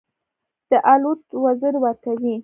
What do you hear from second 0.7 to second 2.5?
الوت وزرې ورکوي.